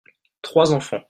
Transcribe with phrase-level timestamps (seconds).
[0.41, 0.99] Trois enfants.